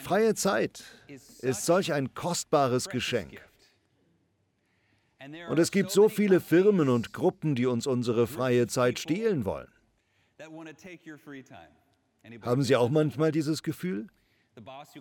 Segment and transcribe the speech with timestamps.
[0.00, 3.40] Freie Zeit ist solch ein kostbares Geschenk.
[5.48, 9.68] Und es gibt so viele Firmen und Gruppen, die uns unsere freie Zeit stehlen wollen.
[12.42, 14.08] Haben Sie auch manchmal dieses Gefühl?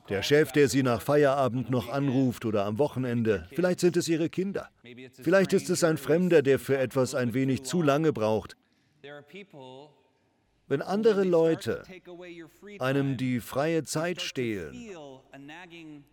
[0.10, 4.30] Der Chef, der Sie nach Feierabend noch anruft oder am Wochenende, vielleicht sind es Ihre
[4.30, 4.70] Kinder.
[5.22, 8.58] Vielleicht ist es ein Fremder, der für etwas ein wenig zu lange braucht.
[10.68, 11.84] Wenn andere Leute
[12.80, 14.74] einem die freie Zeit stehlen,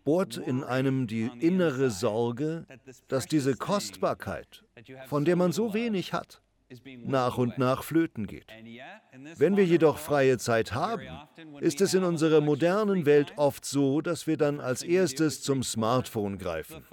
[0.04, 2.66] bohrt in einem die innere Sorge,
[3.08, 4.64] dass diese Kostbarkeit,
[5.06, 6.42] von der man so wenig hat,
[7.04, 8.46] nach und nach flöten geht.
[9.36, 11.06] Wenn wir jedoch freie Zeit haben,
[11.60, 16.38] ist es in unserer modernen Welt oft so, dass wir dann als erstes zum Smartphone
[16.38, 16.84] greifen.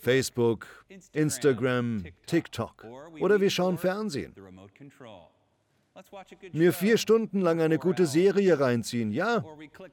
[0.00, 0.66] Facebook,
[1.12, 2.84] Instagram, TikTok
[3.20, 4.34] oder wir schauen Fernsehen.
[6.52, 9.44] Mir vier Stunden lang eine gute Serie reinziehen, ja?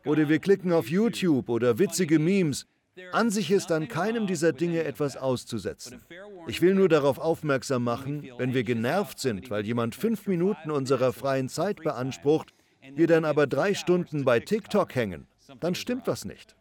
[0.06, 2.68] Oder wir klicken auf YouTube oder witzige Memes.
[3.12, 6.02] An sich ist an keinem dieser Dinge etwas auszusetzen.
[6.48, 11.14] Ich will nur darauf aufmerksam machen, wenn wir genervt sind, weil jemand fünf Minuten unserer
[11.14, 12.54] freien Zeit beansprucht,
[12.96, 15.28] wir dann aber drei Stunden bei TikTok hängen,
[15.60, 16.57] dann stimmt was nicht.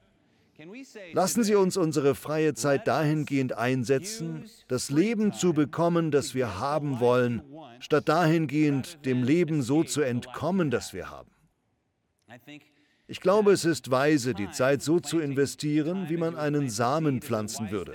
[1.12, 7.00] Lassen Sie uns unsere freie Zeit dahingehend einsetzen, das Leben zu bekommen, das wir haben
[7.00, 7.42] wollen,
[7.80, 11.30] statt dahingehend dem Leben so zu entkommen, das wir haben.
[13.08, 17.70] Ich glaube, es ist weise, die Zeit so zu investieren, wie man einen Samen pflanzen
[17.70, 17.94] würde.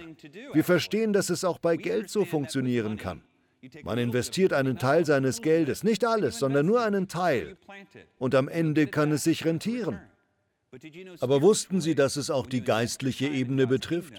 [0.53, 3.21] Wir verstehen, dass es auch bei Geld so funktionieren kann.
[3.83, 7.57] Man investiert einen Teil seines Geldes, nicht alles, sondern nur einen Teil.
[8.17, 9.99] Und am Ende kann es sich rentieren.
[11.19, 14.13] Aber wussten Sie, dass es auch die geistliche Ebene betrifft?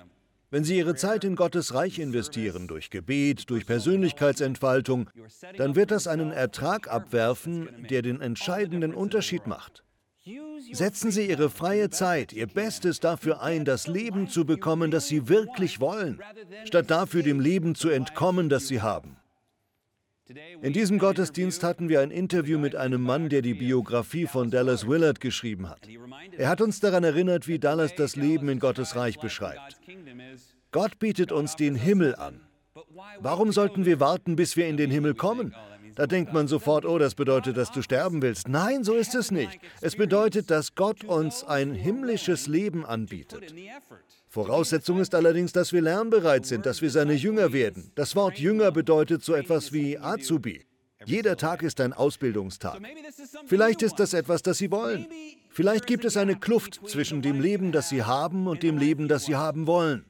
[0.50, 5.08] Wenn Sie Ihre Zeit in Gottes Reich investieren, durch Gebet, durch Persönlichkeitsentfaltung,
[5.56, 9.82] dann wird das einen Ertrag abwerfen, der den entscheidenden Unterschied macht.
[10.70, 15.28] Setzen Sie Ihre freie Zeit, Ihr Bestes dafür ein, das Leben zu bekommen, das Sie
[15.28, 16.20] wirklich wollen,
[16.64, 19.16] statt dafür dem Leben zu entkommen, das Sie haben.
[20.60, 24.86] In diesem Gottesdienst hatten wir ein Interview mit einem Mann, der die Biografie von Dallas
[24.86, 25.88] Willard geschrieben hat.
[26.36, 29.80] Er hat uns daran erinnert, wie Dallas das Leben in Gottes Reich beschreibt.
[30.70, 32.40] Gott bietet uns den Himmel an.
[33.20, 35.54] Warum sollten wir warten, bis wir in den Himmel kommen?
[35.94, 38.48] Da denkt man sofort, oh, das bedeutet, dass du sterben willst.
[38.48, 39.60] Nein, so ist es nicht.
[39.80, 43.54] Es bedeutet, dass Gott uns ein himmlisches Leben anbietet.
[44.32, 47.92] Voraussetzung ist allerdings, dass wir lernbereit sind, dass wir seine Jünger werden.
[47.96, 50.64] Das Wort Jünger bedeutet so etwas wie Azubi.
[51.04, 52.80] Jeder Tag ist ein Ausbildungstag.
[53.44, 55.06] Vielleicht ist das etwas, das Sie wollen.
[55.50, 59.26] Vielleicht gibt es eine Kluft zwischen dem Leben, das Sie haben, und dem Leben, das
[59.26, 60.06] Sie haben wollen.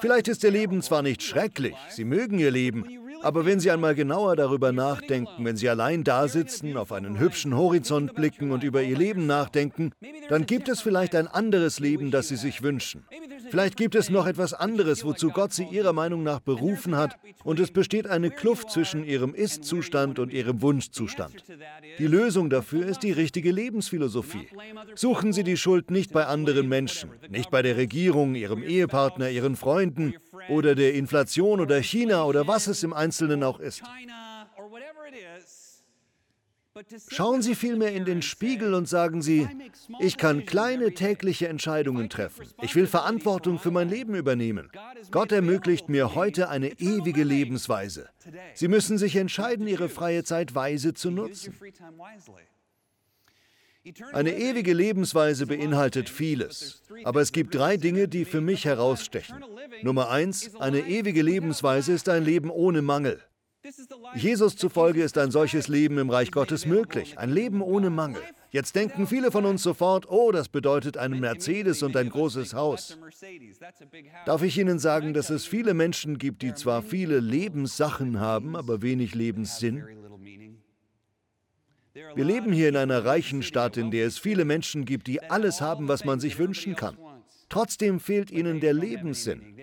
[0.00, 2.84] Vielleicht ist Ihr Leben zwar nicht schrecklich, Sie mögen Ihr Leben,
[3.22, 7.56] aber wenn Sie einmal genauer darüber nachdenken, wenn Sie allein da sitzen, auf einen hübschen
[7.56, 9.92] Horizont blicken und über Ihr Leben nachdenken,
[10.28, 13.06] dann gibt es vielleicht ein anderes Leben, das Sie sich wünschen.
[13.54, 17.60] Vielleicht gibt es noch etwas anderes, wozu Gott Sie Ihrer Meinung nach berufen hat, und
[17.60, 21.44] es besteht eine Kluft zwischen Ihrem Ist-Zustand und Ihrem Wunschzustand.
[22.00, 24.48] Die Lösung dafür ist die richtige Lebensphilosophie.
[24.96, 29.54] Suchen Sie die Schuld nicht bei anderen Menschen, nicht bei der Regierung, Ihrem Ehepartner, Ihren
[29.54, 30.14] Freunden
[30.48, 33.84] oder der Inflation oder China oder was es im Einzelnen auch ist.
[37.08, 39.48] Schauen Sie vielmehr in den Spiegel und sagen Sie,
[40.00, 42.46] ich kann kleine tägliche Entscheidungen treffen.
[42.62, 44.70] Ich will Verantwortung für mein Leben übernehmen.
[45.12, 48.08] Gott ermöglicht mir heute eine ewige Lebensweise.
[48.54, 51.54] Sie müssen sich entscheiden, Ihre freie Zeit weise zu nutzen.
[54.12, 59.44] Eine ewige Lebensweise beinhaltet vieles, aber es gibt drei Dinge, die für mich herausstechen.
[59.82, 63.22] Nummer eins, eine ewige Lebensweise ist ein Leben ohne Mangel.
[64.14, 68.20] Jesus zufolge ist ein solches Leben im Reich Gottes möglich, ein Leben ohne Mangel.
[68.50, 72.98] Jetzt denken viele von uns sofort, oh, das bedeutet einen Mercedes und ein großes Haus.
[74.26, 78.82] Darf ich Ihnen sagen, dass es viele Menschen gibt, die zwar viele Lebenssachen haben, aber
[78.82, 79.84] wenig Lebenssinn?
[81.92, 85.60] Wir leben hier in einer reichen Stadt, in der es viele Menschen gibt, die alles
[85.60, 86.98] haben, was man sich wünschen kann.
[87.48, 89.56] Trotzdem fehlt ihnen der Lebenssinn.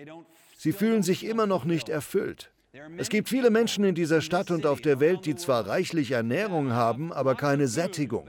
[0.56, 2.51] Sie fühlen sich immer noch nicht erfüllt.
[2.96, 6.72] Es gibt viele Menschen in dieser Stadt und auf der Welt, die zwar reichlich Ernährung
[6.72, 8.26] haben, aber keine Sättigung.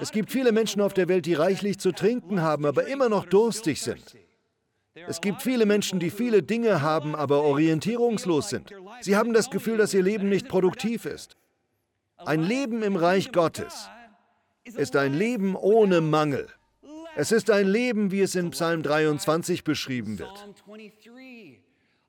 [0.00, 3.26] Es gibt viele Menschen auf der Welt, die reichlich zu trinken haben, aber immer noch
[3.26, 4.16] durstig sind.
[4.94, 8.72] Es gibt viele Menschen, die viele Dinge haben, aber orientierungslos sind.
[9.00, 11.36] Sie haben das Gefühl, dass ihr Leben nicht produktiv ist.
[12.16, 13.88] Ein Leben im Reich Gottes
[14.64, 16.48] ist ein Leben ohne Mangel.
[17.16, 20.48] Es ist ein Leben, wie es in Psalm 23 beschrieben wird.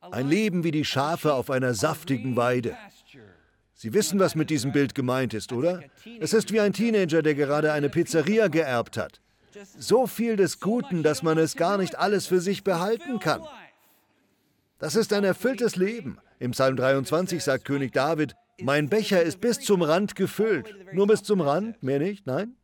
[0.01, 2.77] Ein Leben wie die Schafe auf einer saftigen Weide.
[3.73, 5.81] Sie wissen, was mit diesem Bild gemeint ist, oder?
[6.19, 9.19] Es ist wie ein Teenager, der gerade eine Pizzeria geerbt hat.
[9.77, 13.41] So viel des Guten, dass man es gar nicht alles für sich behalten kann.
[14.79, 16.17] Das ist ein erfülltes Leben.
[16.39, 20.75] Im Psalm 23 sagt König David, mein Becher ist bis zum Rand gefüllt.
[20.93, 21.81] Nur bis zum Rand?
[21.81, 22.25] Mehr nicht?
[22.25, 22.55] Nein?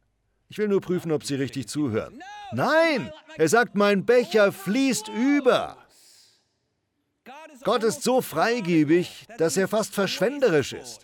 [0.50, 2.22] Ich will nur prüfen, ob Sie richtig zuhören.
[2.52, 3.12] Nein!
[3.38, 5.78] Er sagt, mein Becher fließt über.
[7.64, 11.02] Gott ist so freigebig, dass er fast verschwenderisch ist.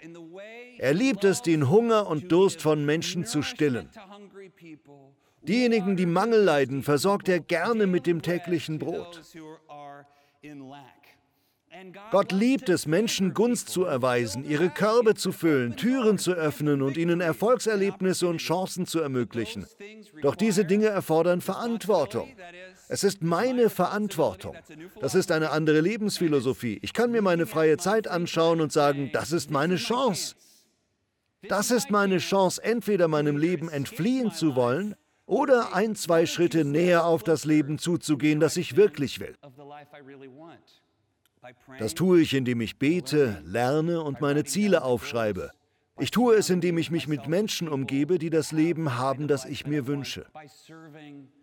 [0.77, 3.89] Er liebt es, den Hunger und Durst von Menschen zu stillen.
[5.41, 9.21] Diejenigen, die Mangel leiden, versorgt er gerne mit dem täglichen Brot.
[12.11, 16.97] Gott liebt es, Menschen Gunst zu erweisen, ihre Körbe zu füllen, Türen zu öffnen und
[16.97, 19.67] ihnen Erfolgserlebnisse und Chancen zu ermöglichen.
[20.21, 22.29] Doch diese Dinge erfordern Verantwortung.
[22.89, 24.55] Es ist meine Verantwortung.
[25.01, 26.79] Das ist eine andere Lebensphilosophie.
[26.81, 30.35] Ich kann mir meine freie Zeit anschauen und sagen, das ist meine Chance.
[31.43, 34.95] Das ist meine Chance, entweder meinem Leben entfliehen zu wollen
[35.25, 39.35] oder ein, zwei Schritte näher auf das Leben zuzugehen, das ich wirklich will.
[41.77, 45.51] Das tue ich, indem ich bete, lerne und meine Ziele aufschreibe.
[45.99, 49.65] Ich tue es, indem ich mich mit Menschen umgebe, die das Leben haben, das ich
[49.65, 50.25] mir wünsche.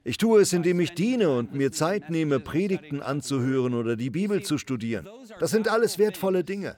[0.04, 4.42] Ich tue es, indem ich diene und mir Zeit nehme, Predigten anzuhören oder die Bibel
[4.42, 5.08] zu studieren.
[5.40, 6.76] Das sind alles wertvolle Dinge.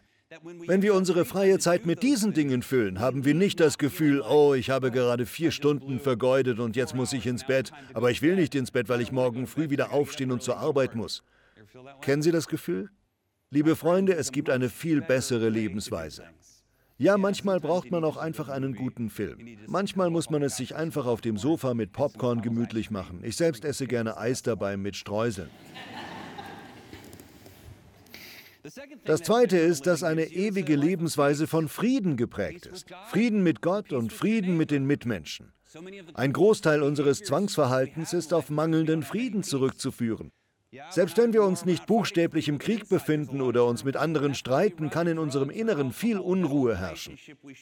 [0.66, 4.54] Wenn wir unsere freie Zeit mit diesen Dingen füllen, haben wir nicht das Gefühl, oh,
[4.54, 8.34] ich habe gerade vier Stunden vergeudet und jetzt muss ich ins Bett, aber ich will
[8.34, 11.22] nicht ins Bett, weil ich morgen früh wieder aufstehen und zur Arbeit muss.
[12.00, 12.90] Kennen Sie das Gefühl?
[13.50, 16.24] Liebe Freunde, es gibt eine viel bessere Lebensweise.
[16.98, 19.38] Ja, manchmal braucht man auch einfach einen guten Film.
[19.66, 23.20] Manchmal muss man es sich einfach auf dem Sofa mit Popcorn gemütlich machen.
[23.22, 25.50] Ich selbst esse gerne Eis dabei mit Streuseln.
[29.04, 32.86] Das Zweite ist, dass eine ewige Lebensweise von Frieden geprägt ist.
[33.10, 35.52] Frieden mit Gott und Frieden mit den Mitmenschen.
[36.14, 40.32] Ein Großteil unseres Zwangsverhaltens ist auf mangelnden Frieden zurückzuführen.
[40.90, 45.06] Selbst wenn wir uns nicht buchstäblich im Krieg befinden oder uns mit anderen streiten, kann
[45.06, 47.18] in unserem Inneren viel Unruhe herrschen.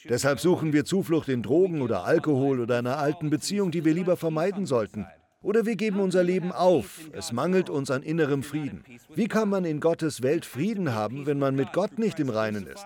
[0.09, 4.17] Deshalb suchen wir Zuflucht in Drogen oder Alkohol oder einer alten Beziehung, die wir lieber
[4.17, 5.05] vermeiden sollten.
[5.41, 7.11] Oder wir geben unser Leben auf.
[7.11, 8.83] Es mangelt uns an innerem Frieden.
[9.13, 12.65] Wie kann man in Gottes Welt Frieden haben, wenn man mit Gott nicht im Reinen
[12.65, 12.85] ist?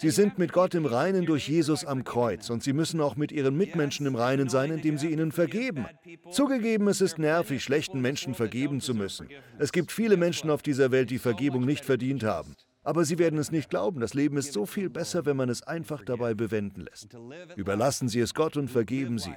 [0.00, 3.32] Sie sind mit Gott im Reinen durch Jesus am Kreuz und sie müssen auch mit
[3.32, 5.86] ihren Mitmenschen im Reinen sein, indem sie ihnen vergeben.
[6.30, 9.28] Zugegeben, es ist nervig, schlechten Menschen vergeben zu müssen.
[9.58, 12.54] Es gibt viele Menschen auf dieser Welt, die Vergebung nicht verdient haben.
[12.84, 14.00] Aber sie werden es nicht glauben.
[14.00, 17.08] Das Leben ist so viel besser, wenn man es einfach dabei bewenden lässt.
[17.56, 19.34] Überlassen Sie es Gott und vergeben Sie.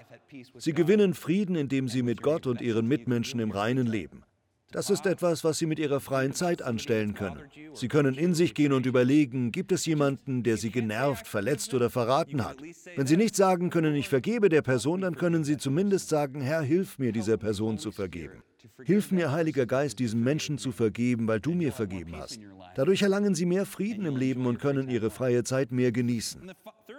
[0.60, 4.24] Sie gewinnen Frieden, indem Sie mit Gott und Ihren Mitmenschen im Reinen leben.
[4.72, 7.42] Das ist etwas, was Sie mit Ihrer freien Zeit anstellen können.
[7.74, 11.90] Sie können in sich gehen und überlegen, gibt es jemanden, der Sie genervt, verletzt oder
[11.90, 12.58] verraten hat?
[12.96, 16.62] Wenn Sie nicht sagen können, ich vergebe der Person, dann können Sie zumindest sagen, Herr,
[16.62, 18.44] hilf mir, dieser Person zu vergeben.
[18.84, 22.40] Hilf mir, Heiliger Geist, diesem Menschen zu vergeben, weil du mir vergeben hast.
[22.76, 26.52] Dadurch erlangen sie mehr Frieden im Leben und können ihre freie Zeit mehr genießen.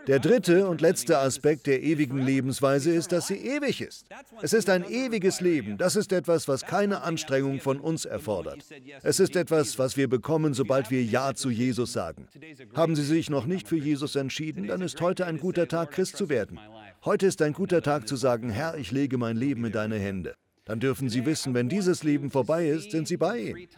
[0.09, 4.07] Der dritte und letzte Aspekt der ewigen Lebensweise ist, dass sie ewig ist.
[4.41, 5.79] Es ist ein ewiges Leben.
[5.79, 8.65] Das ist etwas, was keine Anstrengung von uns erfordert.
[9.03, 12.27] Es ist etwas, was wir bekommen, sobald wir Ja zu Jesus sagen.
[12.75, 16.17] Haben Sie sich noch nicht für Jesus entschieden, dann ist heute ein guter Tag, Christ
[16.17, 16.59] zu werden.
[17.05, 20.35] Heute ist ein guter Tag zu sagen, Herr, ich lege mein Leben in deine Hände.
[20.65, 23.69] Dann dürfen Sie wissen, wenn dieses Leben vorbei ist, sind Sie bei ihm.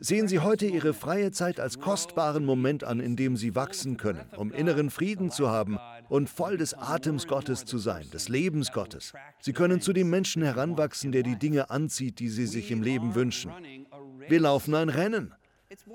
[0.00, 4.24] Sehen Sie heute Ihre freie Zeit als kostbaren Moment an, in dem Sie wachsen können,
[4.36, 5.78] um inneren Frieden zu haben
[6.08, 9.12] und voll des Atems Gottes zu sein, des Lebens Gottes.
[9.40, 13.14] Sie können zu dem Menschen heranwachsen, der die Dinge anzieht, die Sie sich im Leben
[13.14, 13.52] wünschen.
[14.28, 15.32] Wir laufen ein Rennen.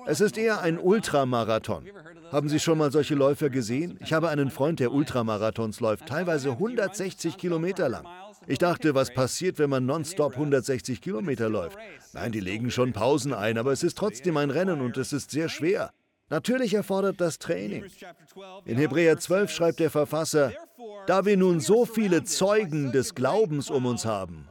[0.06, 1.86] Es ist eher ein Ultramarathon.
[2.32, 3.98] Haben Sie schon mal solche Läufer gesehen?
[4.02, 8.06] Ich habe einen Freund, der Ultramarathons läuft, teilweise 160 Kilometer lang.
[8.48, 11.78] Ich dachte, was passiert, wenn man nonstop 160 Kilometer läuft?
[12.14, 15.32] Nein, die legen schon Pausen ein, aber es ist trotzdem ein Rennen und es ist
[15.32, 15.94] sehr schwer.
[16.30, 17.86] Natürlich erfordert das Training.
[18.66, 20.54] In Hebräer 12 schreibt der Verfasser,
[21.06, 24.48] da wir nun so viele Zeugen des Glaubens um uns haben.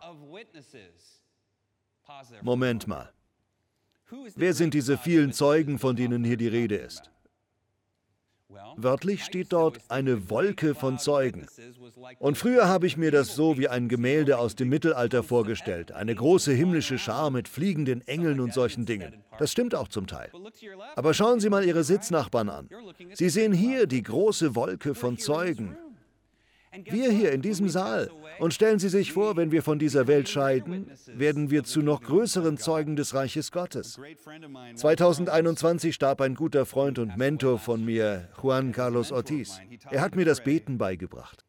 [2.43, 3.11] Moment mal.
[4.37, 7.11] Wer sind diese vielen Zeugen, von denen hier die Rede ist?
[8.77, 11.47] Wörtlich steht dort eine Wolke von Zeugen.
[12.19, 15.93] Und früher habe ich mir das so wie ein Gemälde aus dem Mittelalter vorgestellt.
[15.93, 19.23] Eine große himmlische Schar mit fliegenden Engeln und solchen Dingen.
[19.39, 20.31] Das stimmt auch zum Teil.
[20.97, 22.69] Aber schauen Sie mal Ihre Sitznachbarn an.
[23.15, 25.77] Sie sehen hier die große Wolke von Zeugen.
[26.85, 28.11] Wir hier in diesem Saal.
[28.39, 32.01] Und stellen Sie sich vor, wenn wir von dieser Welt scheiden, werden wir zu noch
[32.01, 33.99] größeren Zeugen des Reiches Gottes.
[34.77, 39.61] 2021 starb ein guter Freund und Mentor von mir, Juan Carlos Ortiz.
[39.91, 41.45] Er hat mir das Beten beigebracht.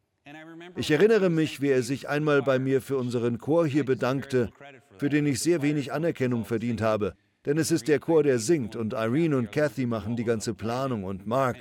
[0.76, 4.52] Ich erinnere mich, wie er sich einmal bei mir für unseren Chor hier bedankte,
[4.98, 7.14] für den ich sehr wenig Anerkennung verdient habe.
[7.46, 11.04] Denn es ist der Chor, der singt und Irene und Kathy machen die ganze Planung
[11.04, 11.58] und Mark.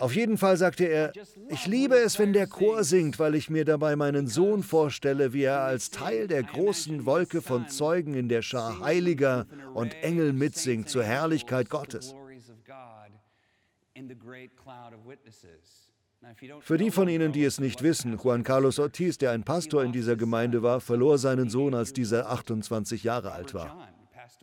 [0.00, 1.12] Auf jeden Fall sagte er,
[1.48, 5.42] ich liebe es, wenn der Chor singt, weil ich mir dabei meinen Sohn vorstelle, wie
[5.42, 10.88] er als Teil der großen Wolke von Zeugen in der Schar Heiliger und Engel mitsingt
[10.88, 12.14] zur Herrlichkeit Gottes.
[16.60, 19.92] Für die von Ihnen, die es nicht wissen, Juan Carlos Ortiz, der ein Pastor in
[19.92, 23.88] dieser Gemeinde war, verlor seinen Sohn, als dieser 28 Jahre alt war.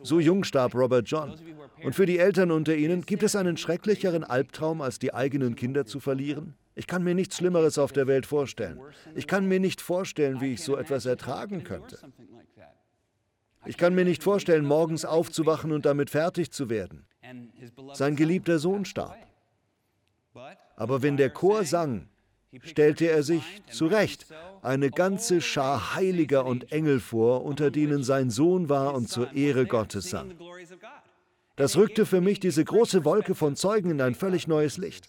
[0.02, 1.34] So jung starb Robert John.
[1.82, 5.86] Und für die Eltern unter Ihnen, gibt es einen schrecklicheren Albtraum, als die eigenen Kinder
[5.86, 6.54] zu verlieren?
[6.74, 8.80] Ich kann mir nichts Schlimmeres auf der Welt vorstellen.
[9.14, 11.98] Ich kann mir nicht vorstellen, wie ich so etwas ertragen könnte.
[13.66, 17.04] Ich kann mir nicht vorstellen, morgens aufzuwachen und damit fertig zu werden.
[17.92, 19.18] Sein geliebter Sohn starb.
[20.76, 22.08] Aber wenn der Chor sang,
[22.62, 24.26] stellte er sich zu Recht
[24.62, 29.66] eine ganze Schar Heiliger und Engel vor, unter denen sein Sohn war und zur Ehre
[29.66, 30.32] Gottes sang.
[31.56, 35.08] Das rückte für mich diese große Wolke von Zeugen in ein völlig neues Licht.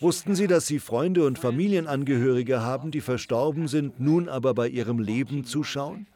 [0.00, 4.98] Wussten Sie, dass Sie Freunde und Familienangehörige haben, die verstorben sind, nun aber bei ihrem
[4.98, 6.06] Leben zuschauen?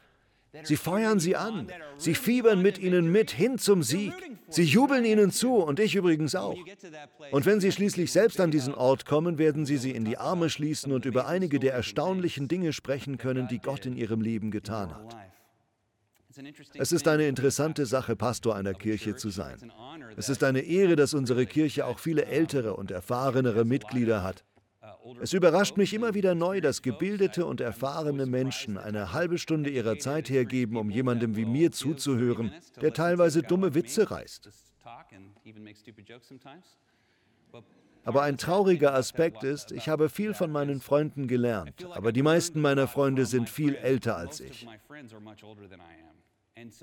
[0.61, 1.67] Sie feuern sie an.
[1.97, 4.13] Sie fiebern mit ihnen mit hin zum Sieg.
[4.49, 6.57] Sie jubeln ihnen zu und ich übrigens auch.
[7.31, 10.49] Und wenn sie schließlich selbst an diesen Ort kommen, werden sie sie in die Arme
[10.49, 14.93] schließen und über einige der erstaunlichen Dinge sprechen können, die Gott in ihrem Leben getan
[14.93, 15.15] hat.
[16.75, 19.71] Es ist eine interessante Sache, Pastor einer Kirche zu sein.
[20.17, 24.43] Es ist eine Ehre, dass unsere Kirche auch viele ältere und erfahrenere Mitglieder hat.
[25.21, 29.97] Es überrascht mich immer wieder neu, dass gebildete und erfahrene Menschen eine halbe Stunde ihrer
[29.97, 34.49] Zeit hergeben, um jemandem wie mir zuzuhören, der teilweise dumme Witze reißt.
[38.05, 42.59] Aber ein trauriger Aspekt ist, ich habe viel von meinen Freunden gelernt, aber die meisten
[42.59, 44.67] meiner Freunde sind viel älter als ich.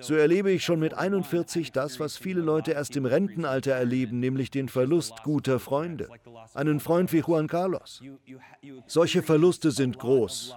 [0.00, 4.50] So erlebe ich schon mit 41 das, was viele Leute erst im Rentenalter erleben, nämlich
[4.50, 6.08] den Verlust guter Freunde.
[6.54, 8.02] Einen Freund wie Juan Carlos.
[8.86, 10.56] Solche Verluste sind groß.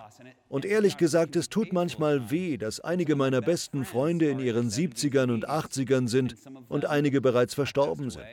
[0.50, 5.32] Und ehrlich gesagt, es tut manchmal weh, dass einige meiner besten Freunde in ihren 70ern
[5.32, 6.36] und 80ern sind
[6.68, 8.26] und einige bereits verstorben sind.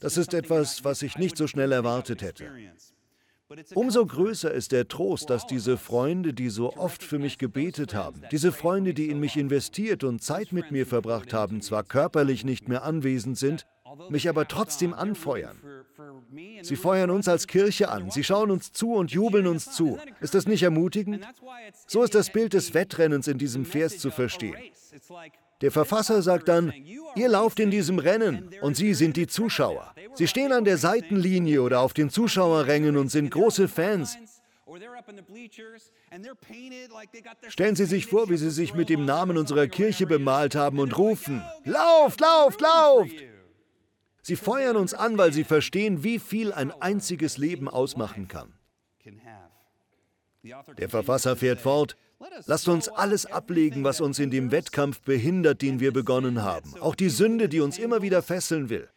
[0.00, 2.50] Das ist etwas, was ich nicht so schnell erwartet hätte.
[3.74, 8.22] Umso größer ist der Trost, dass diese Freunde, die so oft für mich gebetet haben,
[8.32, 12.68] diese Freunde, die in mich investiert und Zeit mit mir verbracht haben, zwar körperlich nicht
[12.68, 13.64] mehr anwesend sind,
[14.08, 15.56] mich aber trotzdem anfeuern.
[16.62, 19.98] Sie feuern uns als Kirche an, sie schauen uns zu und jubeln uns zu.
[20.20, 21.24] Ist das nicht ermutigend?
[21.86, 24.56] So ist das Bild des Wettrennens in diesem Vers zu verstehen.
[25.60, 26.72] Der Verfasser sagt dann,
[27.14, 29.94] ihr lauft in diesem Rennen und Sie sind die Zuschauer.
[30.14, 34.18] Sie stehen an der Seitenlinie oder auf den Zuschauerrängen und sind große Fans.
[37.48, 40.98] Stellen Sie sich vor, wie Sie sich mit dem Namen unserer Kirche bemalt haben und
[40.98, 43.14] rufen, lauft, lauft, lauft!
[44.22, 48.52] Sie feuern uns an, weil sie verstehen, wie viel ein einziges Leben ausmachen kann.
[50.78, 51.96] Der Verfasser fährt fort,
[52.46, 56.74] Lasst uns alles ablegen, was uns in dem Wettkampf behindert, den wir begonnen haben.
[56.80, 58.88] Auch die Sünde, die uns immer wieder fesseln will.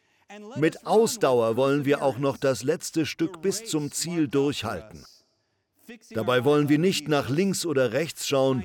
[0.57, 5.05] Mit Ausdauer wollen wir auch noch das letzte Stück bis zum Ziel durchhalten.
[6.11, 8.63] Dabei wollen wir nicht nach links oder rechts schauen,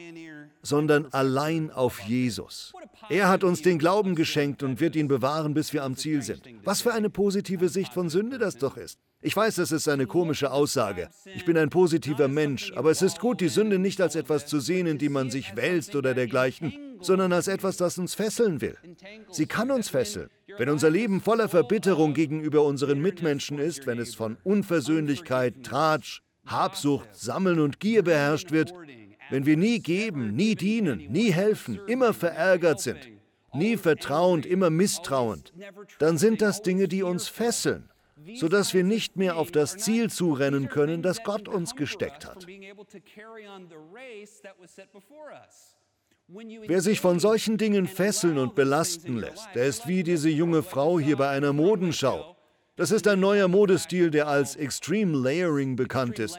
[0.64, 2.72] sondern allein auf Jesus.
[3.08, 6.42] Er hat uns den Glauben geschenkt und wird ihn bewahren, bis wir am Ziel sind.
[6.64, 8.98] Was für eine positive Sicht von Sünde das doch ist.
[9.20, 11.08] Ich weiß, das ist eine komische Aussage.
[11.34, 14.60] Ich bin ein positiver Mensch, aber es ist gut, die Sünde nicht als etwas zu
[14.60, 18.76] sehen, in die man sich wälzt oder dergleichen, sondern als etwas, das uns fesseln will.
[19.30, 20.28] Sie kann uns fesseln.
[20.58, 27.08] Wenn unser Leben voller Verbitterung gegenüber unseren Mitmenschen ist, wenn es von Unversöhnlichkeit, Tratsch, Habsucht,
[27.14, 28.74] Sammeln und Gier beherrscht wird,
[29.34, 33.00] wenn wir nie geben, nie dienen, nie helfen, immer verärgert sind,
[33.52, 35.52] nie vertrauend, immer misstrauend,
[35.98, 37.90] dann sind das Dinge, die uns fesseln
[38.36, 42.46] sodass wir nicht mehr auf das Ziel zurennen können, das Gott uns gesteckt hat.
[46.66, 50.98] Wer sich von solchen Dingen fesseln und belasten lässt, der ist wie diese junge Frau
[50.98, 52.36] hier bei einer Modenschau.
[52.76, 56.38] Das ist ein neuer Modestil, der als Extreme Layering bekannt ist.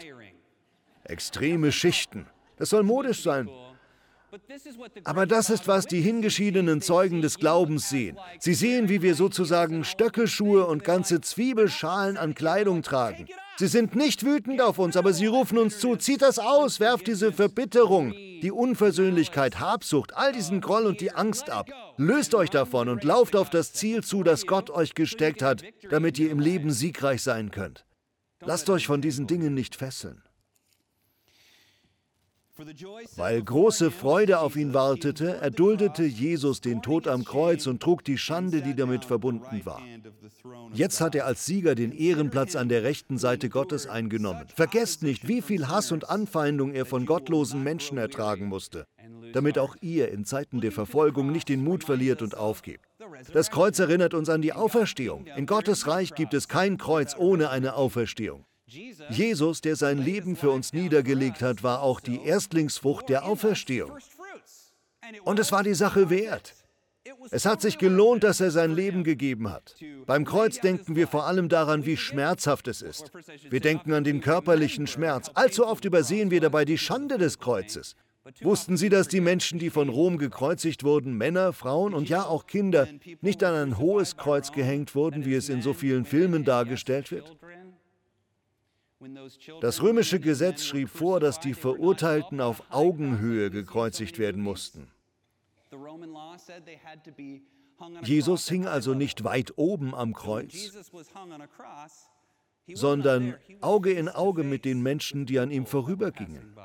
[1.03, 2.25] Extreme Schichten.
[2.57, 3.49] Das soll modisch sein.
[5.03, 8.17] Aber das ist, was die hingeschiedenen Zeugen des Glaubens sehen.
[8.39, 13.27] Sie sehen, wie wir sozusagen Stöckelschuhe und ganze Zwiebelschalen an Kleidung tragen.
[13.57, 17.07] Sie sind nicht wütend auf uns, aber sie rufen uns zu, zieht das aus, werft
[17.07, 21.69] diese Verbitterung, die Unversöhnlichkeit, Habsucht, all diesen Groll und die Angst ab.
[21.95, 26.19] Löst euch davon und lauft auf das Ziel zu, das Gott euch gesteckt hat, damit
[26.19, 27.85] ihr im Leben siegreich sein könnt.
[28.41, 30.21] Lasst euch von diesen Dingen nicht fesseln.
[33.17, 38.17] Weil große Freude auf ihn wartete, erduldete Jesus den Tod am Kreuz und trug die
[38.17, 39.81] Schande, die damit verbunden war.
[40.73, 44.45] Jetzt hat er als Sieger den Ehrenplatz an der rechten Seite Gottes eingenommen.
[44.55, 48.85] Vergesst nicht, wie viel Hass und Anfeindung er von gottlosen Menschen ertragen musste,
[49.33, 52.85] damit auch ihr in Zeiten der Verfolgung nicht den Mut verliert und aufgebt.
[53.33, 55.25] Das Kreuz erinnert uns an die Auferstehung.
[55.35, 58.45] In Gottes Reich gibt es kein Kreuz ohne eine Auferstehung.
[58.67, 63.91] Jesus, der sein Leben für uns niedergelegt hat, war auch die Erstlingsfrucht der Auferstehung.
[65.23, 66.53] Und es war die Sache wert.
[67.29, 69.75] Es hat sich gelohnt, dass er sein Leben gegeben hat.
[70.07, 73.11] Beim Kreuz denken wir vor allem daran, wie schmerzhaft es ist.
[73.49, 75.29] Wir denken an den körperlichen Schmerz.
[75.35, 77.95] Allzu oft übersehen wir dabei die Schande des Kreuzes.
[78.41, 82.47] Wussten Sie, dass die Menschen, die von Rom gekreuzigt wurden, Männer, Frauen und ja auch
[82.47, 82.87] Kinder,
[83.21, 87.37] nicht an ein hohes Kreuz gehängt wurden, wie es in so vielen Filmen dargestellt wird?
[89.61, 94.89] Das römische Gesetz schrieb vor, dass die Verurteilten auf Augenhöhe gekreuzigt werden mussten.
[98.03, 100.71] Jesus hing also nicht weit oben am Kreuz,
[102.73, 106.55] sondern Auge in Auge mit den Menschen, die an ihm vorübergingen.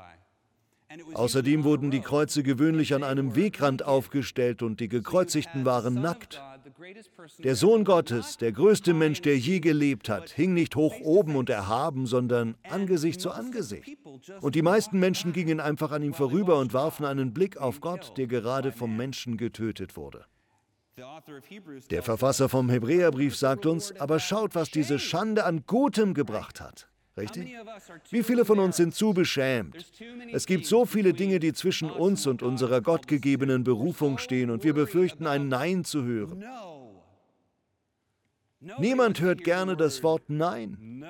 [1.13, 6.41] Außerdem wurden die Kreuze gewöhnlich an einem Wegrand aufgestellt und die Gekreuzigten waren nackt.
[7.39, 11.49] Der Sohn Gottes, der größte Mensch, der je gelebt hat, hing nicht hoch oben und
[11.49, 13.97] erhaben, sondern Angesicht zu Angesicht.
[14.41, 18.17] Und die meisten Menschen gingen einfach an ihm vorüber und warfen einen Blick auf Gott,
[18.17, 20.25] der gerade vom Menschen getötet wurde.
[21.89, 26.90] Der Verfasser vom Hebräerbrief sagt uns, aber schaut, was diese Schande an Gutem gebracht hat.
[27.17, 27.55] Richtig?
[28.09, 29.75] Wie viele von uns sind zu beschämt?
[30.31, 34.73] Es gibt so viele Dinge, die zwischen uns und unserer gottgegebenen Berufung stehen und wir
[34.73, 36.45] befürchten ein Nein zu hören.
[38.79, 41.03] Niemand hört gerne das Wort Nein.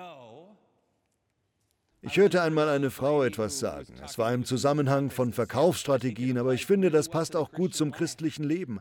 [2.03, 3.93] Ich hörte einmal eine Frau etwas sagen.
[4.03, 8.43] Es war im Zusammenhang von Verkaufsstrategien, aber ich finde, das passt auch gut zum christlichen
[8.43, 8.79] Leben.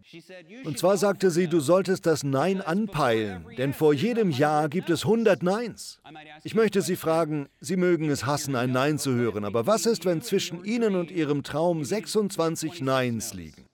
[0.64, 5.04] Und zwar sagte sie, du solltest das Nein anpeilen, denn vor jedem Ja gibt es
[5.04, 6.00] 100 Neins.
[6.44, 10.06] Ich möchte Sie fragen, Sie mögen es hassen, ein Nein zu hören, aber was ist,
[10.06, 13.69] wenn zwischen Ihnen und Ihrem Traum 26 Neins liegen?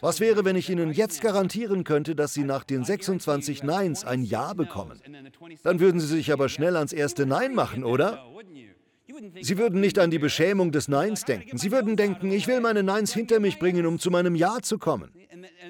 [0.00, 4.24] Was wäre, wenn ich Ihnen jetzt garantieren könnte, dass Sie nach den 26 Neins ein
[4.24, 5.00] Ja bekommen?
[5.62, 8.24] Dann würden Sie sich aber schnell ans erste Nein machen, oder?
[9.40, 11.58] Sie würden nicht an die Beschämung des Neins denken.
[11.58, 14.78] Sie würden denken, ich will meine Neins hinter mich bringen, um zu meinem Ja zu
[14.78, 15.10] kommen.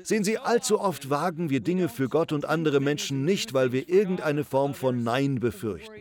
[0.03, 3.89] Sehen Sie, allzu oft wagen wir Dinge für Gott und andere Menschen nicht, weil wir
[3.89, 5.93] irgendeine Form von Nein befürchten.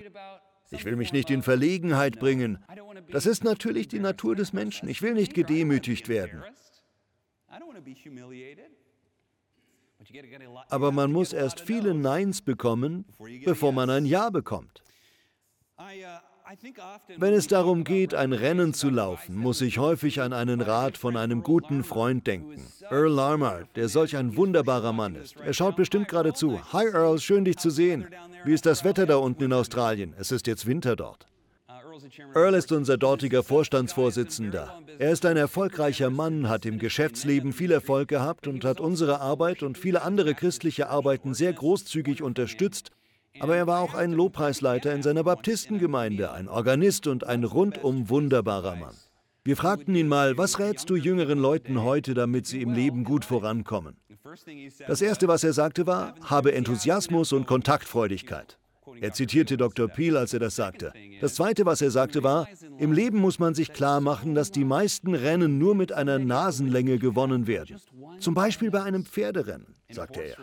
[0.71, 2.63] Ich will mich nicht in Verlegenheit bringen.
[3.11, 4.89] Das ist natürlich die Natur des Menschen.
[4.89, 6.43] Ich will nicht gedemütigt werden.
[10.69, 13.05] Aber man muss erst viele Neins bekommen,
[13.45, 14.83] bevor man ein Ja bekommt.
[17.17, 21.15] Wenn es darum geht, ein Rennen zu laufen, muss ich häufig an einen Rat von
[21.15, 22.61] einem guten Freund denken.
[22.89, 25.37] Earl Larmar, der solch ein wunderbarer Mann ist.
[25.37, 26.61] Er schaut bestimmt gerade zu.
[26.73, 28.07] Hi Earl, schön dich zu sehen.
[28.43, 30.13] Wie ist das Wetter da unten in Australien?
[30.17, 31.25] Es ist jetzt Winter dort.
[32.33, 34.81] Earl ist unser dortiger Vorstandsvorsitzender.
[34.99, 39.63] Er ist ein erfolgreicher Mann, hat im Geschäftsleben viel Erfolg gehabt und hat unsere Arbeit
[39.63, 42.91] und viele andere christliche Arbeiten sehr großzügig unterstützt.
[43.39, 48.75] Aber er war auch ein Lobpreisleiter in seiner Baptistengemeinde, ein Organist und ein rundum wunderbarer
[48.75, 48.95] Mann.
[49.43, 53.25] Wir fragten ihn mal, was rätst du jüngeren Leuten heute, damit sie im Leben gut
[53.25, 53.97] vorankommen?
[54.87, 58.57] Das Erste, was er sagte, war, habe Enthusiasmus und Kontaktfreudigkeit.
[59.01, 59.87] Er zitierte Dr.
[59.87, 60.93] Peel, als er das sagte.
[61.21, 64.65] Das Zweite, was er sagte, war, im Leben muss man sich klar machen, dass die
[64.65, 67.77] meisten Rennen nur mit einer Nasenlänge gewonnen werden.
[68.19, 70.37] Zum Beispiel bei einem Pferderennen, sagte er.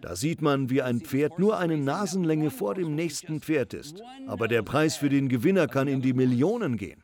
[0.00, 4.02] Da sieht man, wie ein Pferd nur eine Nasenlänge vor dem nächsten Pferd ist.
[4.26, 7.02] Aber der Preis für den Gewinner kann in die Millionen gehen.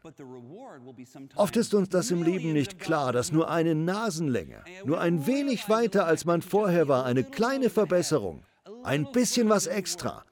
[1.35, 5.69] Oft ist uns das im Leben nicht klar, dass nur eine Nasenlänge, nur ein wenig
[5.69, 8.43] weiter als man vorher war, eine kleine Verbesserung,
[8.85, 10.25] ein bisschen was extra,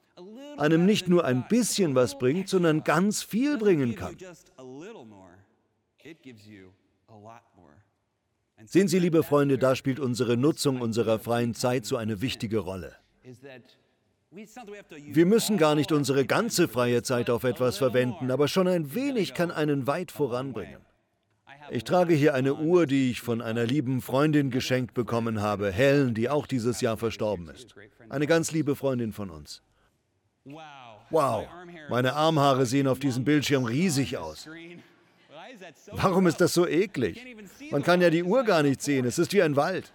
[0.58, 4.16] einem nicht nur ein bisschen was bringt, sondern ganz viel bringen kann.
[8.64, 12.96] Sehen Sie, liebe Freunde, da spielt unsere Nutzung unserer freien Zeit so eine wichtige Rolle.
[14.30, 19.34] Wir müssen gar nicht unsere ganze freie Zeit auf etwas verwenden, aber schon ein wenig
[19.34, 20.80] kann einen weit voranbringen.
[21.70, 26.14] Ich trage hier eine Uhr, die ich von einer lieben Freundin geschenkt bekommen habe, Helen,
[26.14, 27.74] die auch dieses Jahr verstorben ist.
[28.08, 29.62] Eine ganz liebe Freundin von uns.
[31.10, 31.46] Wow,
[31.88, 34.48] meine Armhaare sehen auf diesem Bildschirm riesig aus.
[35.92, 37.24] Warum ist das so eklig?
[37.70, 39.92] Man kann ja die Uhr gar nicht sehen, es ist wie ein Wald.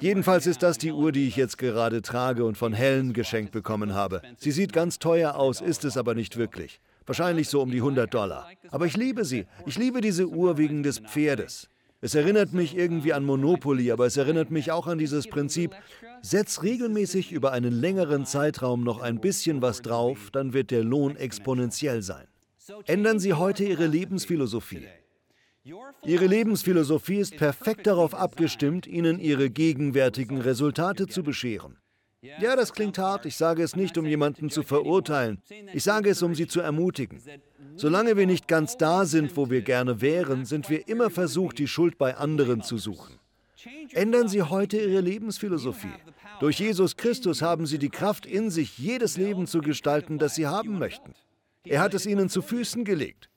[0.00, 3.94] Jedenfalls ist das die Uhr, die ich jetzt gerade trage und von Helen geschenkt bekommen
[3.94, 4.22] habe.
[4.36, 6.80] Sie sieht ganz teuer aus, ist es aber nicht wirklich.
[7.06, 8.48] Wahrscheinlich so um die 100 Dollar.
[8.70, 9.46] Aber ich liebe sie.
[9.66, 11.68] Ich liebe diese Uhr wegen des Pferdes.
[12.02, 15.74] Es erinnert mich irgendwie an Monopoly, aber es erinnert mich auch an dieses Prinzip,
[16.22, 21.16] setz regelmäßig über einen längeren Zeitraum noch ein bisschen was drauf, dann wird der Lohn
[21.16, 22.26] exponentiell sein.
[22.86, 24.86] Ändern Sie heute Ihre Lebensphilosophie.
[26.04, 31.76] Ihre Lebensphilosophie ist perfekt darauf abgestimmt, Ihnen Ihre gegenwärtigen Resultate zu bescheren.
[32.22, 33.24] Ja, das klingt hart.
[33.24, 35.40] Ich sage es nicht, um jemanden zu verurteilen.
[35.72, 37.22] Ich sage es, um Sie zu ermutigen.
[37.76, 41.68] Solange wir nicht ganz da sind, wo wir gerne wären, sind wir immer versucht, die
[41.68, 43.18] Schuld bei anderen zu suchen.
[43.92, 45.92] Ändern Sie heute Ihre Lebensphilosophie.
[46.40, 50.46] Durch Jesus Christus haben Sie die Kraft in sich, jedes Leben zu gestalten, das Sie
[50.46, 51.14] haben möchten.
[51.64, 53.30] Er hat es Ihnen zu Füßen gelegt.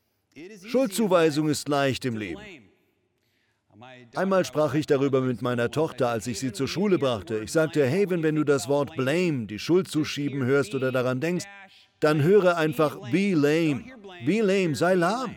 [0.66, 2.42] Schuldzuweisung ist leicht im Leben.
[4.16, 7.40] Einmal sprach ich darüber mit meiner Tochter, als ich sie zur Schule brachte.
[7.40, 11.46] Ich sagte, Haven, wenn du das Wort blame, die Schuld zuschieben hörst oder daran denkst,
[12.00, 13.86] dann höre einfach be lame.
[14.26, 15.36] Be lame, sei lahm.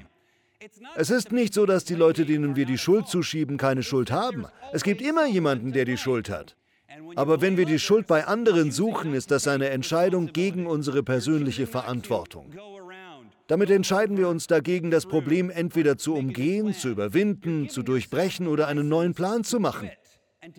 [0.96, 4.46] Es ist nicht so, dass die Leute, denen wir die Schuld zuschieben, keine Schuld haben.
[4.72, 6.56] Es gibt immer jemanden, der die Schuld hat.
[7.14, 11.66] Aber wenn wir die Schuld bei anderen suchen, ist das eine Entscheidung gegen unsere persönliche
[11.66, 12.52] Verantwortung.
[13.48, 18.66] Damit entscheiden wir uns dagegen, das Problem entweder zu umgehen, zu überwinden, zu durchbrechen oder
[18.66, 19.90] einen neuen Plan zu machen.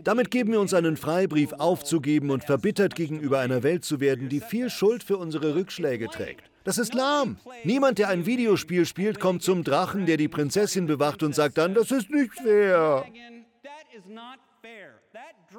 [0.04, 4.42] Damit geben wir uns einen Freibrief aufzugeben und verbittert gegenüber einer Welt zu werden, die
[4.42, 6.50] viel Schuld für unsere Rückschläge trägt.
[6.64, 7.38] Das ist lahm.
[7.64, 11.74] Niemand, der ein Videospiel spielt, kommt zum Drachen, der die Prinzessin bewacht und sagt dann,
[11.74, 13.06] das ist nicht fair.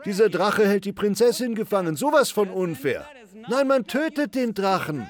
[0.04, 3.06] Dieser Drache hält die Prinzessin gefangen, sowas von unfair.
[3.48, 5.06] Nein, man tötet den Drachen.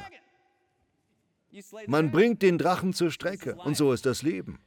[1.86, 4.58] Man bringt den Drachen zur Strecke und so ist das Leben.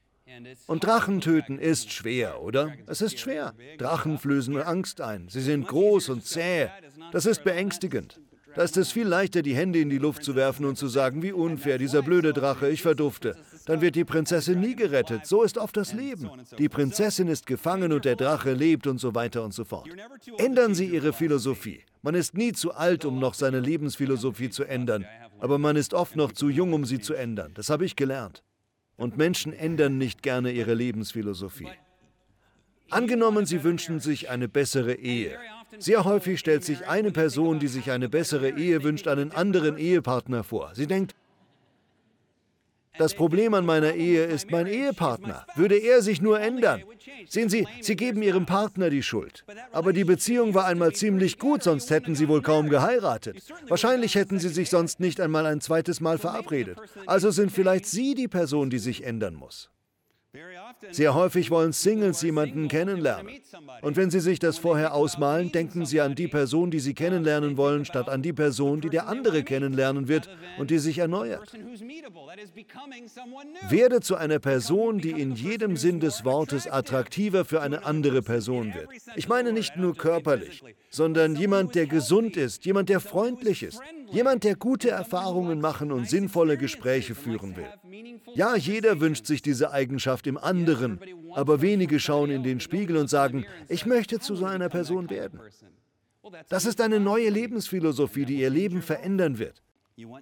[0.68, 2.74] Und Drachen töten ist schwer, oder?
[2.88, 3.54] Es ist schwer.
[3.78, 5.28] Drachen flößen Angst ein.
[5.30, 6.70] Sie sind groß und zäh.
[7.12, 8.20] Das ist beängstigend.
[8.56, 11.24] Da ist es viel leichter, die Hände in die Luft zu werfen und zu sagen,
[11.24, 13.38] wie unfair, dieser blöde Drache, ich verdufte.
[13.66, 15.26] Dann wird die Prinzessin nie gerettet.
[15.26, 16.30] So ist oft das Leben.
[16.58, 19.88] Die Prinzessin ist gefangen und der Drache lebt und so weiter und so fort.
[20.38, 21.84] Ändern Sie Ihre Philosophie.
[22.02, 25.06] Man ist nie zu alt, um noch seine Lebensphilosophie zu ändern
[25.42, 27.52] aber man ist oft noch zu jung, um sie zu ändern.
[27.56, 28.44] Das habe ich gelernt.
[28.96, 31.72] Und Menschen ändern nicht gerne ihre Lebensphilosophie.
[32.92, 35.40] Angenommen, sie wünschen sich eine bessere Ehe.
[35.80, 40.44] Sehr häufig stellt sich eine Person, die sich eine bessere Ehe wünscht, einen anderen Ehepartner
[40.44, 40.72] vor.
[40.76, 41.16] Sie denkt,
[42.98, 45.46] das Problem an meiner Ehe ist mein Ehepartner.
[45.56, 46.84] Würde er sich nur ändern?
[47.28, 49.44] Sehen Sie, Sie geben Ihrem Partner die Schuld.
[49.72, 53.38] Aber die Beziehung war einmal ziemlich gut, sonst hätten Sie wohl kaum geheiratet.
[53.68, 56.78] Wahrscheinlich hätten Sie sich sonst nicht einmal ein zweites Mal verabredet.
[57.08, 59.72] Also sind vielleicht Sie die Person, die sich ändern muss.
[60.92, 63.30] Sehr häufig wollen Singles jemanden kennenlernen.
[63.82, 67.58] Und wenn sie sich das vorher ausmalen, denken sie an die Person, die sie kennenlernen
[67.58, 71.54] wollen, statt an die Person, die der andere kennenlernen wird und die sich erneuert.
[73.70, 78.74] Werde zu einer Person, die in jedem Sinn des Wortes attraktiver für eine andere Person
[78.74, 78.90] wird.
[79.16, 83.80] Ich meine nicht nur körperlich, sondern jemand, der gesund ist, jemand, der freundlich ist,
[84.12, 87.68] jemand, der gute Erfahrungen machen und sinnvolle Gespräche führen will.
[88.36, 91.00] Ja, jeder wünscht sich diese Eigenschaft im anderen,
[91.34, 95.40] aber wenige schauen in den Spiegel und sagen, ich möchte zu so einer Person werden.
[96.50, 99.62] Das ist eine neue Lebensphilosophie, die ihr Leben verändern wird.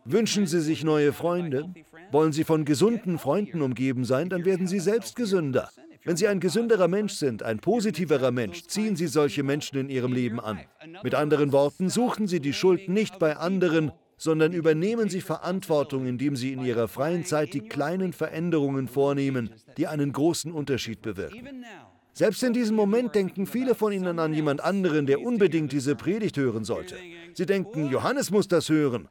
[0.05, 1.73] Wünschen Sie sich neue Freunde?
[2.11, 5.69] Wollen Sie von gesunden Freunden umgeben sein, dann werden Sie selbst gesünder.
[6.05, 10.13] Wenn Sie ein gesünderer Mensch sind, ein positiverer Mensch, ziehen Sie solche Menschen in Ihrem
[10.13, 10.59] Leben an.
[11.03, 16.35] Mit anderen Worten, suchen Sie die Schuld nicht bei anderen, sondern übernehmen Sie Verantwortung, indem
[16.35, 21.65] Sie in Ihrer freien Zeit die kleinen Veränderungen vornehmen, die einen großen Unterschied bewirken.
[22.13, 26.37] Selbst in diesem Moment denken viele von Ihnen an jemand anderen, der unbedingt diese Predigt
[26.37, 26.95] hören sollte.
[27.33, 29.07] Sie denken, Johannes muss das hören.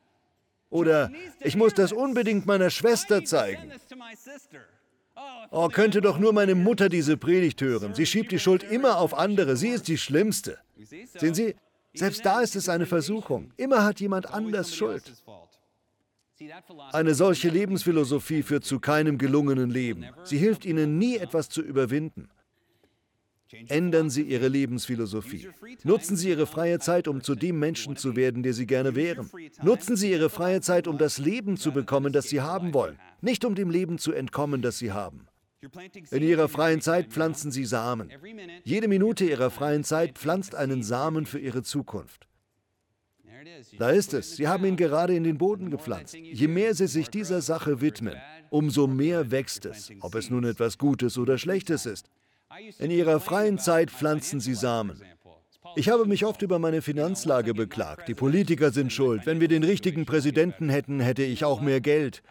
[0.71, 3.73] Oder ich muss das unbedingt meiner Schwester zeigen.
[5.51, 7.95] Oh, könnte doch nur meine Mutter diese Predigt hören.
[7.95, 9.57] Sie schiebt die Schuld immer auf andere.
[9.57, 10.59] Sie ist die Schlimmste.
[11.15, 11.55] Sehen Sie,
[11.95, 13.53] selbst da ist es eine Versuchung.
[13.57, 15.13] Immer hat jemand anders Schuld.
[16.93, 20.07] Eine solche Lebensphilosophie führt zu keinem gelungenen Leben.
[20.23, 22.29] Sie hilft Ihnen nie etwas zu überwinden.
[23.69, 25.49] Ändern Sie Ihre Lebensphilosophie.
[25.85, 29.31] Nutzen Sie Ihre freie Zeit, um zu dem Menschen zu werden, der Sie gerne wären.
[29.63, 33.45] Nutzen Sie Ihre freie Zeit, um das Leben zu bekommen, das Sie haben wollen, nicht
[33.45, 35.27] um dem Leben zu entkommen, das Sie haben.
[36.11, 38.11] In Ihrer freien Zeit pflanzen Sie Samen.
[38.65, 42.29] Jede Minute Ihrer freien Zeit pflanzt einen Samen für Ihre Zukunft.
[43.79, 44.37] Da ist es.
[44.37, 46.15] Sie haben ihn gerade in den Boden gepflanzt.
[46.15, 48.15] Je mehr Sie sich dieser Sache widmen,
[48.51, 52.09] umso mehr wächst es, ob es nun etwas Gutes oder Schlechtes ist.
[52.79, 55.01] In Ihrer freien Zeit pflanzen Sie Samen.
[55.77, 58.09] Ich habe mich oft über meine Finanzlage beklagt.
[58.09, 59.27] Die Politiker sind schuld.
[59.27, 62.23] Wenn wir den richtigen Präsidenten hätten, hätte ich auch mehr Geld.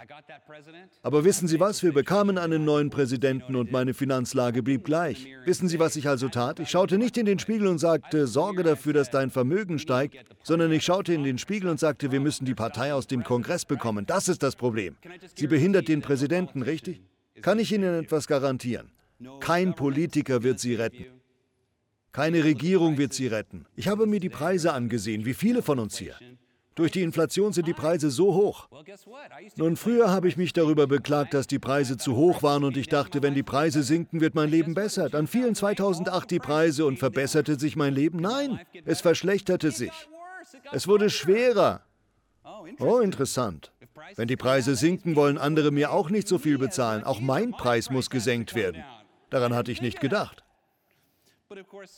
[1.01, 1.83] Aber wissen Sie was?
[1.83, 5.27] Wir bekamen einen neuen Präsidenten und meine Finanzlage blieb gleich.
[5.45, 6.59] Wissen Sie, was ich also tat?
[6.59, 10.71] Ich schaute nicht in den Spiegel und sagte, sorge dafür, dass dein Vermögen steigt, sondern
[10.71, 14.05] ich schaute in den Spiegel und sagte, wir müssen die Partei aus dem Kongress bekommen.
[14.05, 14.97] Das ist das Problem.
[15.35, 17.01] Sie behindert den Präsidenten, richtig?
[17.41, 18.91] Kann ich Ihnen etwas garantieren?
[19.39, 21.17] Kein Politiker wird Sie retten.
[22.17, 23.67] Keine Regierung wird sie retten.
[23.75, 26.15] Ich habe mir die Preise angesehen, wie viele von uns hier.
[26.73, 28.69] Durch die Inflation sind die Preise so hoch.
[29.56, 32.88] Nun, früher habe ich mich darüber beklagt, dass die Preise zu hoch waren und ich
[32.88, 35.10] dachte, wenn die Preise sinken, wird mein Leben besser.
[35.10, 38.19] Dann fielen 2008 die Preise und verbesserte sich mein Leben?
[38.19, 40.10] Nein, es verschlechterte sich.
[40.71, 41.82] Es wurde schwerer.
[42.80, 43.71] Oh, interessant.
[44.15, 47.03] Wenn die Preise sinken, wollen andere mir auch nicht so viel bezahlen.
[47.03, 48.84] Auch mein Preis muss gesenkt werden.
[49.29, 50.43] Daran hatte ich nicht gedacht.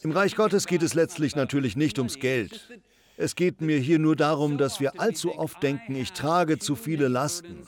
[0.02, 2.70] Im Reich Gottes geht es letztlich natürlich nicht ums Geld.
[3.18, 7.08] Es geht mir hier nur darum, dass wir allzu oft denken, ich trage zu viele
[7.08, 7.68] Lasten,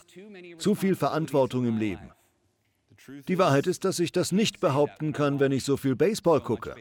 [0.58, 2.12] zu viel Verantwortung im Leben.
[3.28, 6.76] Die Wahrheit ist, dass ich das nicht behaupten kann, wenn ich so viel Baseball gucke.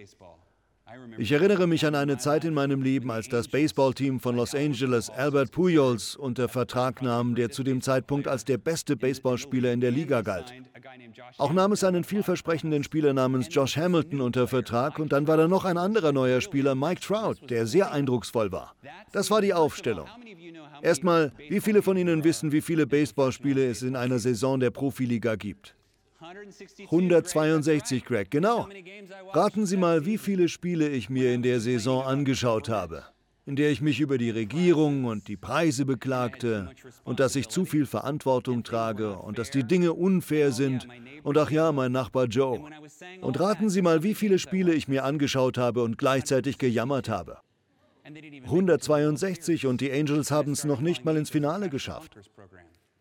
[1.18, 5.10] Ich erinnere mich an eine Zeit in meinem Leben, als das Baseballteam von Los Angeles
[5.10, 9.90] Albert Pujols unter Vertrag nahm, der zu dem Zeitpunkt als der beste Baseballspieler in der
[9.90, 10.52] Liga galt.
[11.38, 15.46] Auch nahm es einen vielversprechenden Spieler namens Josh Hamilton unter Vertrag und dann war da
[15.46, 18.74] noch ein anderer neuer Spieler, Mike Trout, der sehr eindrucksvoll war.
[19.12, 20.06] Das war die Aufstellung.
[20.82, 25.36] Erstmal, wie viele von Ihnen wissen, wie viele Baseballspiele es in einer Saison der Profiliga
[25.36, 25.76] gibt?
[26.20, 28.68] 162, Greg, genau.
[29.32, 33.04] Raten Sie mal, wie viele Spiele ich mir in der Saison angeschaut habe,
[33.46, 36.70] in der ich mich über die Regierung und die Preise beklagte
[37.04, 40.86] und dass ich zu viel Verantwortung trage und dass die Dinge unfair sind
[41.22, 42.60] und ach ja, mein Nachbar Joe.
[43.22, 47.38] Und raten Sie mal, wie viele Spiele ich mir angeschaut habe und gleichzeitig gejammert habe.
[48.04, 52.14] 162 und die Angels haben es noch nicht mal ins Finale geschafft.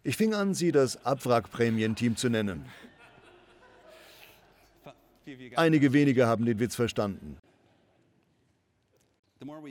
[0.04, 2.66] Ich fing an, sie das Abwrackprämienteam zu nennen.
[5.56, 7.38] Einige wenige haben den Witz verstanden.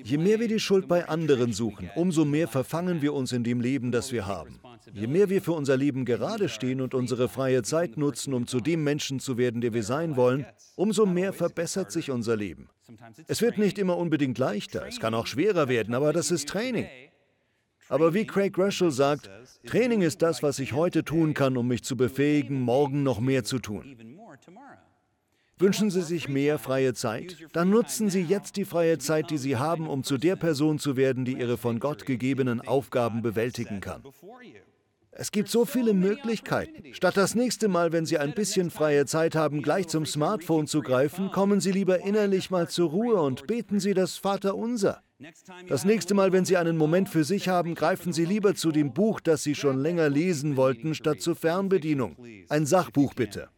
[0.03, 3.61] Je mehr wir die Schuld bei anderen suchen, umso mehr verfangen wir uns in dem
[3.61, 4.61] Leben, das wir haben.
[4.95, 8.61] Je mehr wir für unser Leben gerade stehen und unsere freie Zeit nutzen, um zu
[8.61, 12.71] dem Menschen zu werden, der wir sein wollen, umso mehr verbessert sich unser Leben.
[13.27, 16.87] Es wird nicht immer unbedingt leichter, es kann auch schwerer werden, aber das ist Training.
[17.91, 19.31] Aber wie Craig Russell sagt,
[19.67, 23.45] Training ist das, was ich heute tun kann, um mich zu befähigen, morgen noch mehr
[23.45, 23.97] zu tun.
[25.59, 27.37] Wünschen Sie sich mehr freie Zeit?
[27.53, 30.97] Dann nutzen Sie jetzt die freie Zeit, die Sie haben, um zu der Person zu
[30.97, 34.03] werden, die Ihre von Gott gegebenen Aufgaben bewältigen kann.
[35.11, 36.95] Es gibt so viele Möglichkeiten.
[36.95, 40.81] Statt das nächste Mal, wenn Sie ein bisschen freie Zeit haben, gleich zum Smartphone zu
[40.81, 45.03] greifen, kommen Sie lieber innerlich mal zur Ruhe und beten Sie das Vaterunser.
[45.69, 48.95] Das nächste Mal, wenn Sie einen Moment für sich haben, greifen Sie lieber zu dem
[48.95, 52.17] Buch, das Sie schon länger lesen wollten, statt zur Fernbedienung.
[52.49, 53.49] Ein Sachbuch bitte.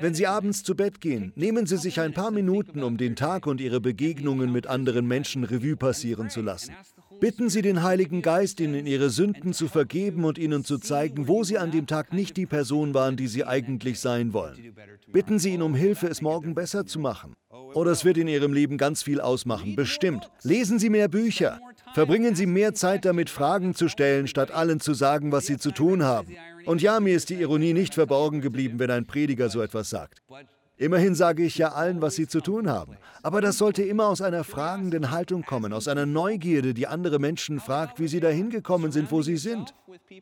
[0.00, 3.46] Wenn Sie abends zu Bett gehen, nehmen Sie sich ein paar Minuten, um den Tag
[3.46, 6.74] und Ihre Begegnungen mit anderen Menschen Revue passieren zu lassen.
[7.20, 11.44] Bitten Sie den Heiligen Geist, Ihnen Ihre Sünden zu vergeben und Ihnen zu zeigen, wo
[11.44, 14.74] Sie an dem Tag nicht die Person waren, die Sie eigentlich sein wollen.
[15.08, 17.34] Bitten Sie ihn um Hilfe, es morgen besser zu machen.
[17.74, 20.30] Oder es wird in Ihrem Leben ganz viel ausmachen, bestimmt.
[20.42, 21.60] Lesen Sie mehr Bücher.
[21.94, 25.70] Verbringen Sie mehr Zeit damit, Fragen zu stellen, statt allen zu sagen, was Sie zu
[25.70, 26.34] tun haben.
[26.66, 30.22] Und ja, mir ist die Ironie nicht verborgen geblieben, wenn ein Prediger so etwas sagt.
[30.76, 32.96] Immerhin sage ich ja allen, was sie zu tun haben.
[33.22, 37.60] Aber das sollte immer aus einer fragenden Haltung kommen, aus einer Neugierde, die andere Menschen
[37.60, 39.72] fragt, wie sie dahin gekommen sind, wo sie sind.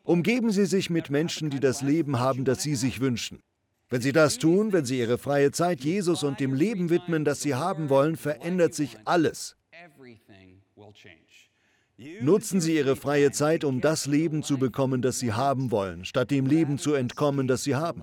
[0.05, 3.43] Umgeben Sie sich mit Menschen, die das Leben haben, das Sie sich wünschen.
[3.89, 7.41] Wenn Sie das tun, wenn Sie Ihre freie Zeit Jesus und dem Leben widmen, das
[7.41, 9.57] Sie haben wollen, verändert sich alles.
[12.21, 16.31] Nutzen Sie Ihre freie Zeit, um das Leben zu bekommen, das Sie haben wollen, statt
[16.31, 18.03] dem Leben zu entkommen, das Sie haben.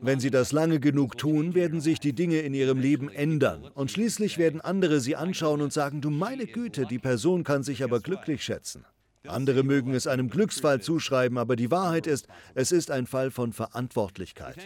[0.00, 3.64] Wenn Sie das lange genug tun, werden sich die Dinge in Ihrem Leben ändern.
[3.74, 7.84] Und schließlich werden andere Sie anschauen und sagen, du meine Güte, die Person kann sich
[7.84, 8.84] aber glücklich schätzen.
[9.26, 13.52] Andere mögen es einem Glücksfall zuschreiben, aber die Wahrheit ist, es ist ein Fall von
[13.52, 14.56] Verantwortlichkeit.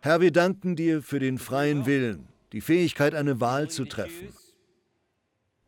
[0.00, 4.28] Herr, wir danken dir für den freien Willen, die Fähigkeit, eine Wahl zu treffen.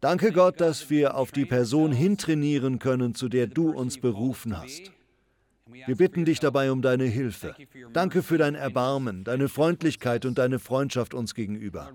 [0.05, 4.93] Danke Gott, dass wir auf die Person hintrainieren können, zu der du uns berufen hast.
[5.87, 7.55] Wir bitten dich dabei um deine Hilfe.
[7.95, 11.91] Danke für dein Erbarmen, deine Freundlichkeit und deine Freundschaft uns gegenüber.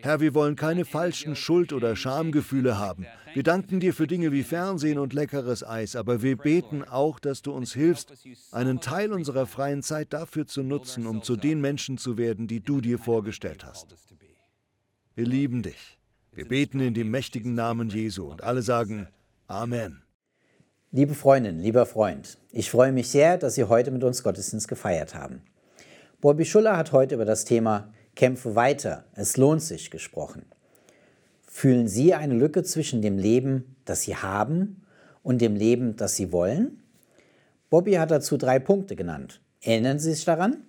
[0.00, 3.04] Herr, wir wollen keine falschen Schuld- oder Schamgefühle haben.
[3.34, 7.42] Wir danken dir für Dinge wie Fernsehen und leckeres Eis, aber wir beten auch, dass
[7.42, 8.14] du uns hilfst,
[8.52, 12.60] einen Teil unserer freien Zeit dafür zu nutzen, um zu den Menschen zu werden, die
[12.60, 13.94] du dir vorgestellt hast.
[15.14, 15.98] Wir lieben dich.
[16.34, 19.06] Wir beten in dem mächtigen Namen Jesu und alle sagen
[19.46, 20.02] Amen.
[20.90, 25.14] Liebe Freundin, lieber Freund, ich freue mich sehr, dass Sie heute mit uns Gottesdienst gefeiert
[25.14, 25.42] haben.
[26.20, 30.44] Bobby Schuller hat heute über das Thema Kämpfe weiter, es lohnt sich gesprochen.
[31.46, 34.82] Fühlen Sie eine Lücke zwischen dem Leben, das Sie haben,
[35.22, 36.82] und dem Leben, das Sie wollen?
[37.70, 39.40] Bobby hat dazu drei Punkte genannt.
[39.60, 40.64] Erinnern Sie sich daran?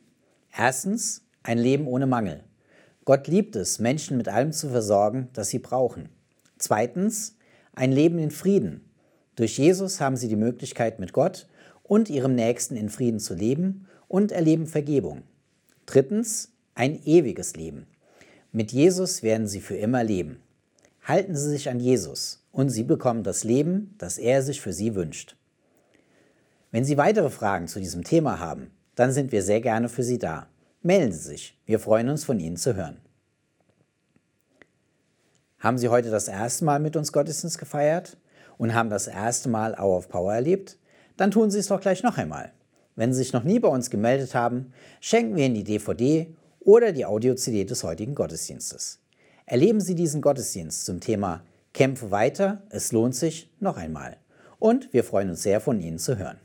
[0.55, 2.43] Erstens, ein Leben ohne Mangel.
[3.05, 6.09] Gott liebt es, Menschen mit allem zu versorgen, das sie brauchen.
[6.57, 7.37] Zweitens,
[7.73, 8.81] ein Leben in Frieden.
[9.35, 11.47] Durch Jesus haben sie die Möglichkeit, mit Gott
[11.83, 15.21] und ihrem Nächsten in Frieden zu leben und erleben Vergebung.
[15.85, 17.85] Drittens, ein ewiges Leben.
[18.51, 20.39] Mit Jesus werden sie für immer leben.
[21.03, 24.95] Halten Sie sich an Jesus und Sie bekommen das Leben, das er sich für Sie
[24.95, 25.35] wünscht.
[26.71, 30.17] Wenn Sie weitere Fragen zu diesem Thema haben, dann sind wir sehr gerne für Sie
[30.17, 30.47] da.
[30.85, 33.01] Melden Sie sich, wir freuen uns von Ihnen zu hören.
[35.59, 38.17] Haben Sie heute das erste Mal mit uns Gottesdienst gefeiert?
[38.57, 40.77] und haben das erste Mal Hour of Power erlebt,
[41.17, 42.51] dann tun Sie es doch gleich noch einmal.
[42.95, 44.71] Wenn Sie sich noch nie bei uns gemeldet haben,
[45.01, 48.99] schenken wir Ihnen die DVD oder die Audio-CD des heutigen Gottesdienstes.
[49.45, 51.43] Erleben Sie diesen Gottesdienst zum Thema
[51.73, 54.17] Kämpfe weiter, es lohnt sich noch einmal.
[54.59, 56.39] Und wir freuen uns sehr, von Ihnen zu hören.